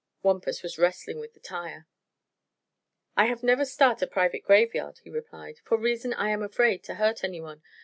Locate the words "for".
5.63-5.77